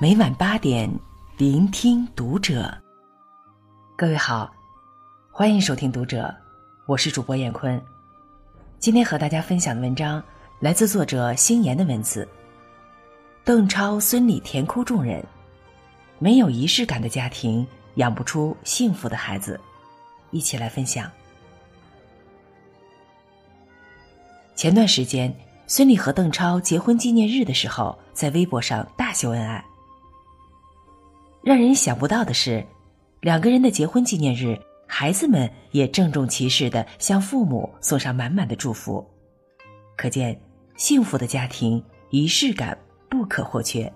[0.00, 0.88] 每晚八点，
[1.38, 2.72] 聆听读者。
[3.96, 4.48] 各位好，
[5.28, 6.32] 欢迎收听读者，
[6.86, 7.82] 我是主播艳坤。
[8.78, 10.22] 今天和大家分享的文章
[10.60, 12.28] 来自作者星言的文字。
[13.42, 15.20] 邓超、孙俪甜哭众人，
[16.20, 19.58] 没有仪式感的家庭养不出幸福的孩子。
[20.30, 21.10] 一起来分享。
[24.54, 25.34] 前段时间，
[25.66, 29.64] 孙俪和邓超结婚纪念日的时候，在微博上大秀恩爱。
[31.42, 32.66] 让人想不到的是，
[33.20, 39.06] 两个人的结婚纪念日，孩子们也郑重其事的向父母送上满满的祝福。
[39.96, 40.40] 可见，
[40.76, 42.76] 幸福的家庭仪式感
[43.08, 43.92] 不可或缺。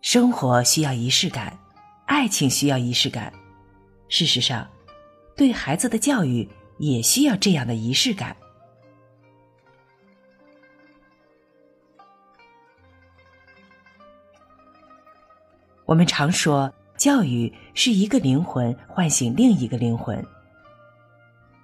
[0.00, 1.58] 生活需要仪式感，
[2.06, 3.32] 爱情需要仪式感。
[4.08, 4.68] 事实上，
[5.36, 6.48] 对孩子的教育
[6.78, 8.36] 也需要这样的仪式感。
[15.86, 20.22] 我们常说，教育是一个灵魂唤醒另一个灵魂，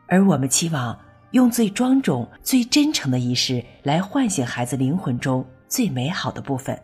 [0.06, 0.97] 而我们期望
[1.33, 6.81] 用最庄重、最真诚的仪式来唤醒孩子灵魂中最美好的部分。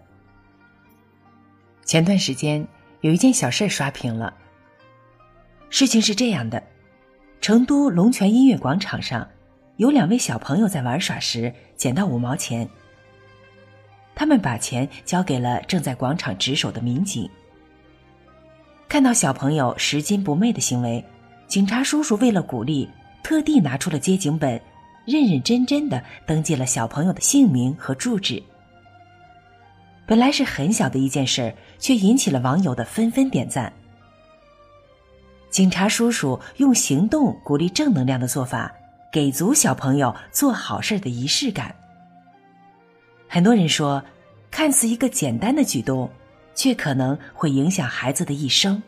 [1.85, 2.67] 前段时间
[3.03, 4.35] 有一件小事刷屏了。
[5.71, 6.61] 事情是这样的：
[7.41, 9.29] 成都龙泉音乐广场上，
[9.77, 12.69] 有两位小朋友在玩耍时捡到五毛钱。
[14.19, 17.31] 他们把钱交给了正在广场值守的民警。
[18.89, 21.05] 看到小朋友拾金不昧的行为，
[21.47, 22.91] 警察叔叔为了鼓励，
[23.23, 24.61] 特地拿出了接警本，
[25.05, 28.43] 认认真真的登记了小朋友的姓名和住址。
[30.05, 33.73] 本来是很小的一件事，却引起了网友的纷纷点赞。
[35.49, 38.75] 警察叔叔用行动鼓励正能量的做法，
[39.13, 41.73] 给足小朋友做好事的仪式感。
[43.29, 44.03] 很多人说，
[44.51, 46.11] 看似一个简单的举动，
[46.55, 48.83] 却可能会影响孩子的一生。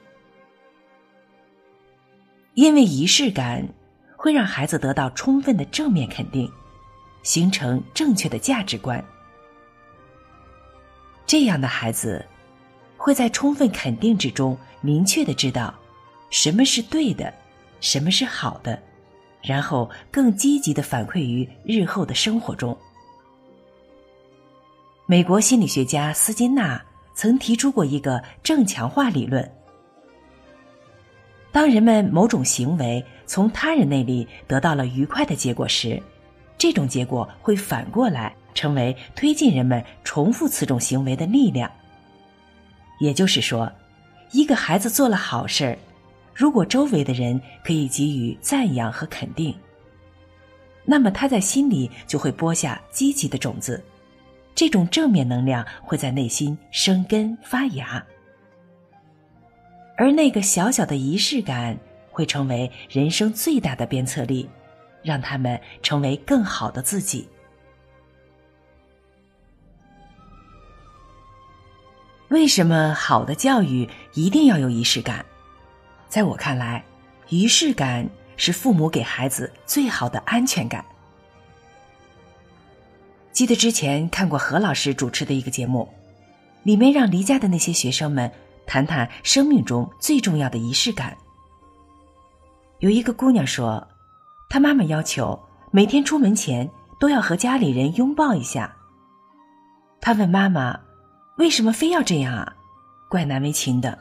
[2.55, 3.69] 因为仪式感
[4.17, 6.51] 会让孩子得到充分的正面肯定，
[7.23, 9.03] 形成正确的价值观。
[11.27, 12.25] 这样的孩子
[12.97, 15.73] 会在充分肯定之中，明确的知道
[16.31, 17.33] 什么是对的，
[17.81, 18.83] 什么是好的，
[19.43, 22.77] 然后更积极的反馈于日后的生活中。
[25.11, 26.81] 美国心理学家斯金纳
[27.15, 29.45] 曾提出过一个正强化理论：
[31.51, 36.01] 当人们某种行为从他人那里得到了愉快的结果时，
[36.57, 41.69] 这种结果会反过来成为推进人们重复此种行为的力量。
[43.01, 43.69] 也就是说，
[44.31, 45.77] 一个孩子做了好事儿，
[46.33, 49.53] 如果周围的人可以给予赞扬和肯定，
[50.85, 53.83] 那么他在心里就会播下积极的种子。
[54.55, 58.05] 这种正面能量会在内心生根发芽，
[59.97, 61.79] 而那个小小的仪式感
[62.11, 64.49] 会成为人生最大的鞭策力，
[65.03, 67.29] 让他们成为更好的自己。
[72.29, 75.25] 为什么好的教育一定要有仪式感？
[76.09, 76.85] 在我看来，
[77.29, 80.85] 仪式感是父母给孩子最好的安全感。
[83.41, 85.89] 记得之前看过何老师主持的一个节目，
[86.63, 88.31] 里面让离家的那些学生们
[88.67, 91.17] 谈谈生命中最重要的仪式感。
[92.81, 93.89] 有一个姑娘说，
[94.51, 95.41] 她妈妈要求
[95.71, 98.77] 每天出门前都要和家里人拥抱一下。
[100.03, 100.79] 她问妈妈
[101.41, 102.55] ：“为什么非要这样啊？”
[103.09, 103.99] 怪难为情的。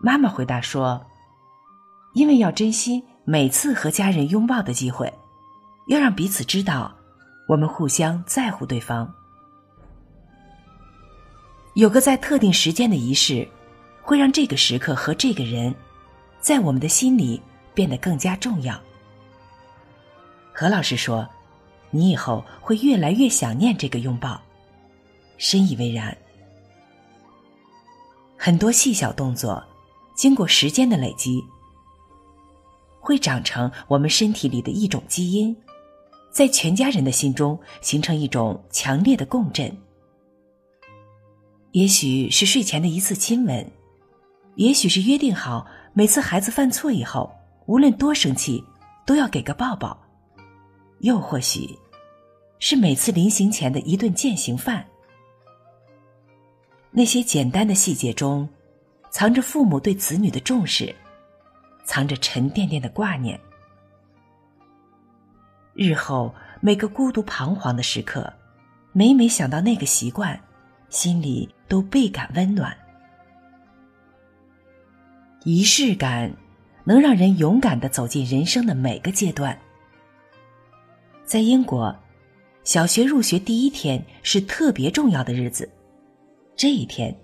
[0.00, 1.04] 妈妈回答说
[2.16, 5.12] ：“因为要珍惜每次和家人拥抱的机会，
[5.88, 6.95] 要让彼此知道。”
[7.46, 9.12] 我们互相在乎对方，
[11.74, 13.46] 有个在特定时间的仪式，
[14.02, 15.72] 会让这个时刻和这个人，
[16.40, 17.40] 在我们的心里
[17.72, 18.76] 变得更加重要。
[20.52, 21.28] 何老师说
[21.90, 24.40] ：“你以后会越来越想念这个拥抱。”
[25.38, 26.16] 深以为然。
[28.36, 29.62] 很多细小动作，
[30.16, 31.44] 经过时间的累积，
[32.98, 35.56] 会长成我们身体里的一种基因。
[36.36, 39.74] 在全家人的心中形成一种强烈的共振。
[41.72, 43.66] 也许是睡前的一次亲吻，
[44.56, 47.34] 也许是约定好每次孩子犯错以后，
[47.64, 48.62] 无论多生气
[49.06, 49.98] 都要给个抱抱，
[50.98, 51.74] 又或许
[52.58, 54.86] 是每次临行前的一顿践行饭。
[56.90, 58.46] 那些简单的细节中，
[59.08, 60.94] 藏着父母对子女的重视，
[61.86, 63.40] 藏着沉甸甸的挂念。
[65.76, 68.32] 日后每个孤独彷徨的时刻，
[68.92, 70.40] 每每想到那个习惯，
[70.88, 72.74] 心里都倍感温暖。
[75.44, 76.32] 仪式感
[76.82, 79.56] 能让人勇敢的走进人生的每个阶段。
[81.26, 81.94] 在英国，
[82.64, 85.70] 小学入学第一天是特别重要的日子，
[86.56, 87.14] 这一天，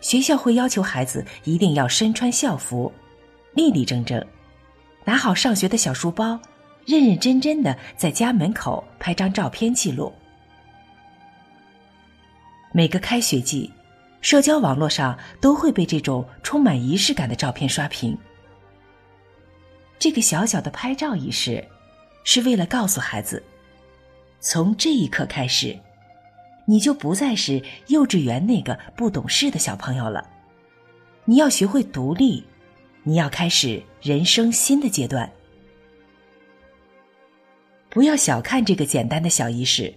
[0.00, 2.90] 学校会要求孩子一定要身穿校服，
[3.52, 4.24] 立立正正，
[5.04, 6.40] 拿好上学的小书包。
[6.84, 10.12] 认认真真的在家门口拍张照片记录。
[12.72, 13.70] 每个开学季，
[14.20, 18.16] 社交网络上都会被这种充满仪式感的照片刷屏。
[19.98, 21.64] 这个小小的拍照仪式，
[22.24, 23.42] 是为了告诉孩子，
[24.40, 25.78] 从这一刻开始，
[26.64, 30.28] 你就不再是幼稚园那个不懂事的小朋友了，
[31.24, 32.42] 你要学会独立，
[33.04, 35.30] 你要开始人生新的阶段。
[37.92, 39.92] 不要小看这个简单的小仪式，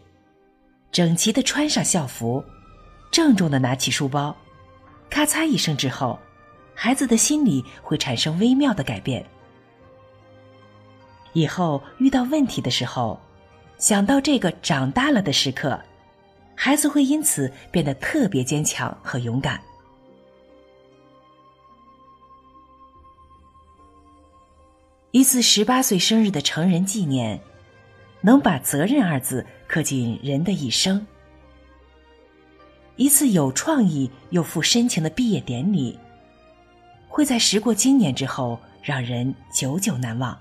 [0.92, 2.44] 整齐的穿上校服，
[3.09, 4.36] 郑重的拿起书包，
[5.09, 6.19] 咔嚓一声之后，
[6.74, 9.25] 孩子的心里会产生微妙的改变。
[11.31, 13.18] 以后遇到问题的时候，
[13.77, 15.80] 想到这个长大了的时刻，
[16.53, 19.57] 孩子会因此变得特别坚强和勇敢。
[25.12, 27.39] 一次十八岁生日的成人纪念。
[28.25, 31.06] 能把“责任”二字刻进人的一生。
[32.95, 36.00] 一次有创意又富深情的毕业典礼，
[37.07, 40.36] 会在时过经年之后让人久久难忘。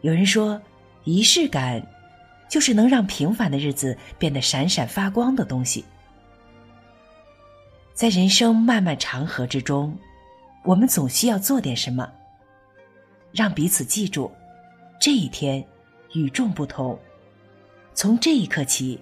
[0.00, 0.60] 有人说，
[1.04, 1.80] 仪式感
[2.48, 5.84] 就是能让平凡的日子变得闪闪发光的东西。
[7.92, 9.96] 在人生漫漫长河之中，
[10.64, 12.10] 我们总需要做点什么，
[13.30, 14.32] 让彼此记住
[15.00, 15.64] 这一天。
[16.14, 16.98] 与众不同，
[17.92, 18.98] 从这一刻起，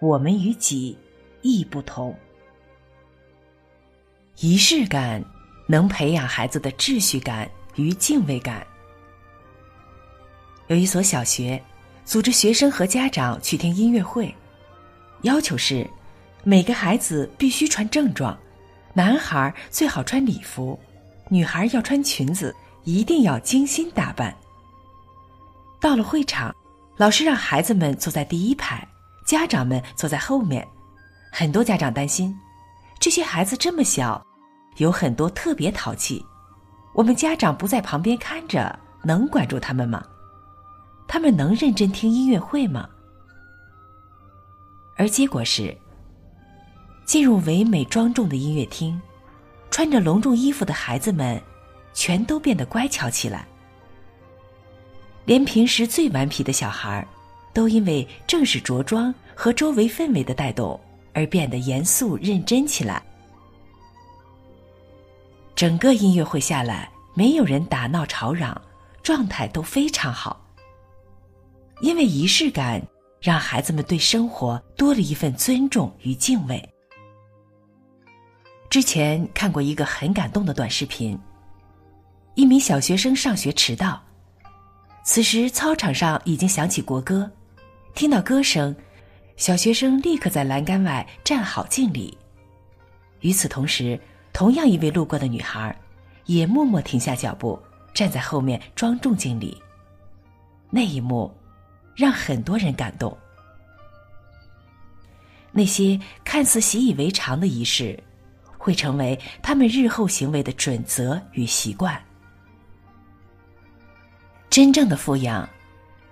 [0.00, 0.96] 我们与己
[1.42, 2.16] 亦不同。
[4.40, 5.22] 仪式感
[5.66, 8.66] 能培养孩子的秩序感与敬畏感。
[10.68, 11.62] 有一所小学
[12.04, 14.34] 组织学生和家长去听音乐会，
[15.22, 15.86] 要求是
[16.44, 18.34] 每个孩子必须穿正装，
[18.94, 20.78] 男孩最好穿礼服，
[21.28, 22.54] 女孩要穿裙子，
[22.84, 24.34] 一定要精心打扮。
[25.80, 26.54] 到了会场，
[26.96, 28.86] 老师让孩子们坐在第一排，
[29.24, 30.66] 家长们坐在后面。
[31.30, 32.34] 很多家长担心，
[32.98, 34.24] 这些孩子这么小，
[34.78, 36.24] 有很多特别淘气，
[36.94, 40.02] 我们家长不在旁边看着，能管住他们吗？
[41.06, 42.88] 他们能认真听音乐会吗？
[44.96, 45.76] 而结果是，
[47.04, 49.00] 进入唯美庄重的音乐厅，
[49.70, 51.40] 穿着隆重衣服的孩子们，
[51.94, 53.46] 全都变得乖巧起来。
[55.28, 57.06] 连平时最顽皮的小孩
[57.52, 60.80] 都因为正式着装和周围氛围的带动
[61.12, 63.02] 而变得严肃认真起来。
[65.54, 68.58] 整个音乐会下来，没有人打闹吵嚷，
[69.02, 70.42] 状态都非常好。
[71.82, 72.80] 因为仪式感，
[73.20, 76.66] 让孩子们对生活多了一份尊重与敬畏。
[78.70, 81.18] 之前看过一个很感动的短视频，
[82.34, 84.02] 一名小学生上学迟到。
[85.10, 87.28] 此时，操场上已经响起国歌。
[87.94, 88.76] 听到歌声，
[89.38, 92.14] 小学生立刻在栏杆外站好敬礼。
[93.20, 93.98] 与此同时，
[94.34, 95.74] 同样一位路过的女孩，
[96.26, 97.58] 也默默停下脚步，
[97.94, 99.56] 站在后面庄重敬礼。
[100.68, 101.34] 那一幕，
[101.96, 103.16] 让很多人感动。
[105.50, 107.98] 那些看似习以为常的仪式，
[108.58, 111.98] 会成为他们日后行为的准则与习惯。
[114.50, 115.48] 真正的富养，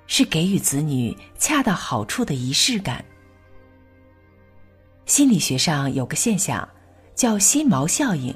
[0.07, 3.05] 是给予子女恰到好处的仪式感。
[5.07, 6.69] 心理学上有个现象，
[7.15, 8.35] 叫“心锚效应”，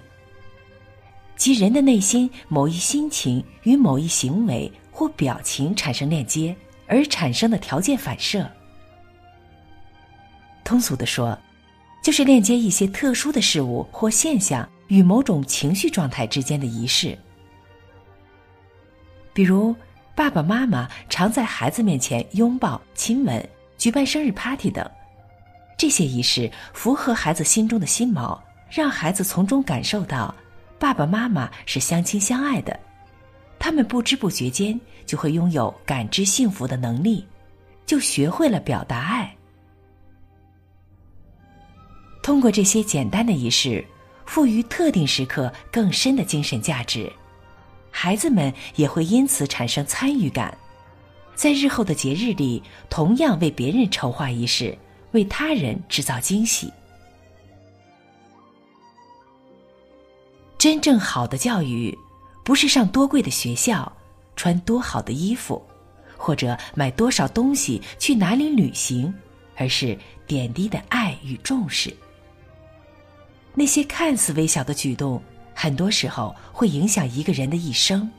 [1.37, 8.51] 即人的内心某一心情与某一行为或表情产生链接而产生的条件反射。
[10.65, 11.39] 通俗的说，
[12.03, 17.17] 就是链接一些特殊的事物或现象与某种情绪状态之间的仪式，
[19.35, 19.77] 比如。
[20.21, 23.49] 爸爸妈妈常在孩子面前拥抱、亲吻，
[23.79, 24.87] 举办生日 party 等，
[25.79, 28.39] 这些仪式符合孩子心中的心锚，
[28.71, 30.35] 让孩子从中感受到
[30.79, 32.79] 爸爸妈妈是相亲相爱的。
[33.59, 37.27] 他们不知不觉间就会拥有感知幸福的能力，
[37.87, 39.35] 就学会了表达爱。
[42.23, 43.83] 通过这些简单的仪式，
[44.27, 47.11] 赋予特定时刻更深的精神价值。
[47.91, 50.57] 孩子们也会因此产生参与感。
[51.35, 54.77] 在日后的节日里同样为别人筹划仪式
[55.13, 56.71] 为他人制造惊喜。
[60.59, 61.97] 真正好的教育
[62.45, 63.91] 不是上多贵的学校
[64.37, 65.63] 穿多好的衣服
[66.15, 69.11] 或者买多少东西去哪里旅行
[69.57, 71.91] 而是点滴的爱与重视。
[73.55, 75.23] 那些看似微小的举动
[75.55, 78.03] 很多时候会影响一个人的一生。《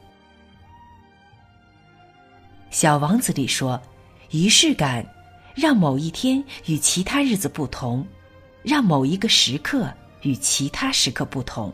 [2.69, 3.81] 小王子》里说
[4.31, 5.05] ：“仪式感，
[5.55, 8.05] 让某一天与其他日子不同，
[8.63, 11.73] 让某一个时刻与其他时刻不同。”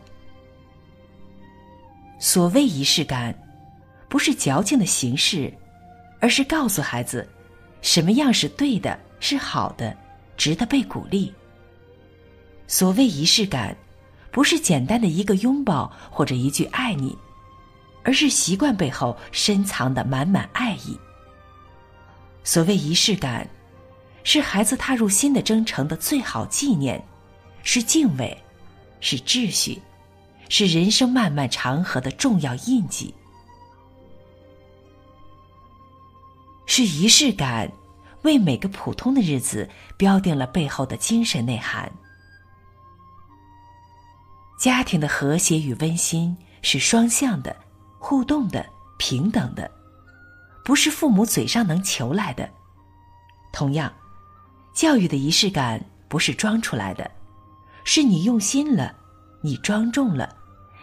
[2.18, 3.32] 所谓仪式感，
[4.08, 5.52] 不是矫情的形式，
[6.20, 7.28] 而是告诉孩子，
[7.80, 9.96] 什么样是对的，是好的，
[10.36, 11.32] 值得被鼓励。
[12.66, 13.76] 所谓仪式感，
[14.30, 17.16] 不是简单的一个拥抱或者一句“爱你”，
[18.04, 20.98] 而是习惯背后深藏的满满爱意。
[22.44, 23.48] 所谓仪式感，
[24.24, 27.02] 是孩子踏入新的征程的最好纪念，
[27.62, 28.36] 是敬畏，
[29.00, 29.80] 是秩序，
[30.48, 33.14] 是人生漫漫长河的重要印记，
[36.64, 37.70] 是仪式感，
[38.22, 41.90] 为每个普通的日子标定了背后的精神内涵。
[44.58, 47.54] 家庭的和谐与温馨是双向的、
[48.00, 48.66] 互动的、
[48.98, 49.70] 平等的，
[50.64, 52.50] 不是父母嘴上能求来的。
[53.52, 53.92] 同样，
[54.74, 57.08] 教育的仪式感不是装出来的，
[57.84, 58.92] 是你用心了，
[59.42, 60.34] 你庄重了，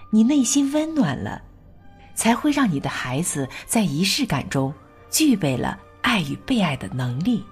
[0.10, 1.42] 你内心温暖了，
[2.16, 4.74] 才会让你的孩子在仪式感中
[5.10, 7.44] 具备了爱与被爱的能力。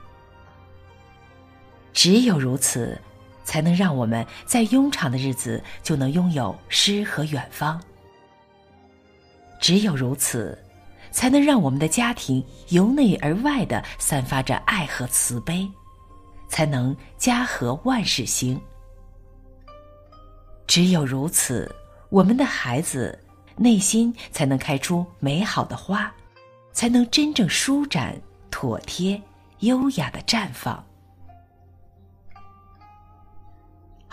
[1.92, 2.98] 只有如此。
[3.44, 7.82] 才能让我们在庸常的日子就能拥有诗和远方。
[9.60, 10.58] 只有如此，
[11.12, 15.70] 才能让我们的家庭由内而外的散发着爱和慈悲，
[16.50, 18.60] 才能家和万事兴。
[20.68, 21.74] 只有如此，
[22.10, 23.18] 我们的孩子
[23.56, 26.12] 内心才能开出美好的花，
[26.72, 28.20] 才能真正舒展、
[28.50, 29.22] 妥帖、
[29.60, 30.84] 优雅的绽放。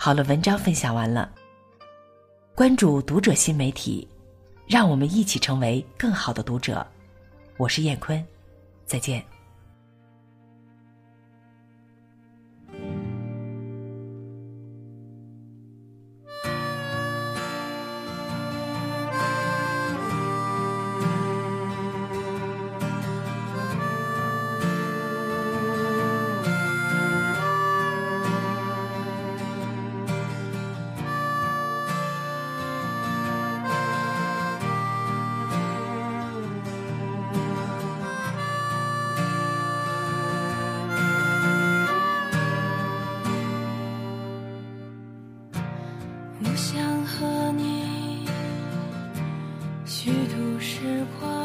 [0.03, 1.31] 好了，文章分享完了。
[2.55, 4.07] 关注读者新媒体，
[4.65, 6.83] 让我们一起成为更好的读者。
[7.55, 8.25] 我是燕坤，
[8.87, 9.23] 再见。
[50.61, 51.40] 时光。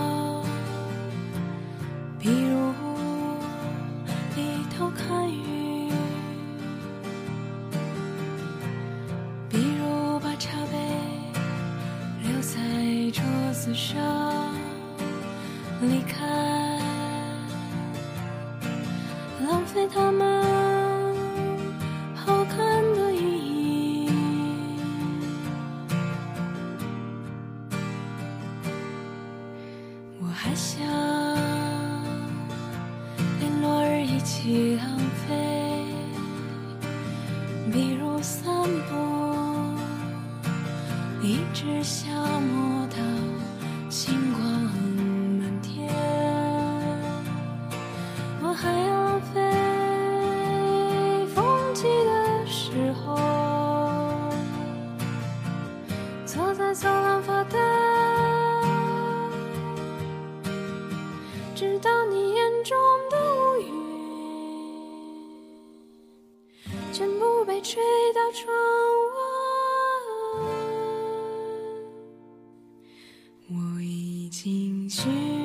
[41.26, 42.08] 一直消
[42.40, 42.96] 磨到
[43.90, 44.25] 心
[74.28, 75.35] 情绪。